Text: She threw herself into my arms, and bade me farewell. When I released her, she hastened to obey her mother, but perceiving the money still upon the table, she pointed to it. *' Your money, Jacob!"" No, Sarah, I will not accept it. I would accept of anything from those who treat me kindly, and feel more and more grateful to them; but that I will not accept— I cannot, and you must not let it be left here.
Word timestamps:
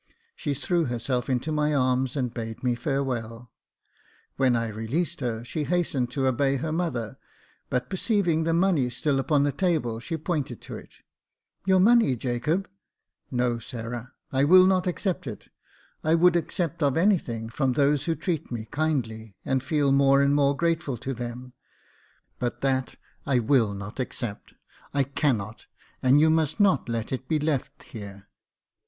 She 0.35 0.55
threw 0.55 0.85
herself 0.85 1.29
into 1.29 1.51
my 1.51 1.75
arms, 1.75 2.15
and 2.15 2.33
bade 2.33 2.63
me 2.63 2.73
farewell. 2.73 3.51
When 4.35 4.55
I 4.55 4.67
released 4.69 5.19
her, 5.19 5.43
she 5.45 5.65
hastened 5.65 6.09
to 6.09 6.25
obey 6.25 6.55
her 6.55 6.71
mother, 6.71 7.19
but 7.69 7.87
perceiving 7.87 8.43
the 8.43 8.51
money 8.55 8.89
still 8.89 9.19
upon 9.19 9.43
the 9.43 9.51
table, 9.51 9.99
she 9.99 10.17
pointed 10.17 10.59
to 10.61 10.75
it. 10.75 10.95
*' 11.31 11.65
Your 11.67 11.79
money, 11.79 12.15
Jacob!"" 12.15 12.67
No, 13.31 13.59
Sarah, 13.59 14.13
I 14.31 14.43
will 14.43 14.65
not 14.65 14.87
accept 14.87 15.27
it. 15.27 15.49
I 16.03 16.15
would 16.15 16.35
accept 16.35 16.81
of 16.81 16.97
anything 16.97 17.47
from 17.47 17.73
those 17.73 18.05
who 18.05 18.15
treat 18.15 18.51
me 18.51 18.65
kindly, 18.71 19.35
and 19.45 19.61
feel 19.61 19.91
more 19.91 20.23
and 20.23 20.33
more 20.33 20.57
grateful 20.57 20.97
to 20.97 21.13
them; 21.13 21.53
but 22.39 22.61
that 22.61 22.95
I 23.27 23.37
will 23.37 23.75
not 23.75 23.99
accept— 23.99 24.55
I 24.95 25.03
cannot, 25.03 25.67
and 26.01 26.19
you 26.19 26.31
must 26.31 26.59
not 26.59 26.89
let 26.89 27.11
it 27.13 27.27
be 27.27 27.37
left 27.37 27.83
here. 27.83 28.27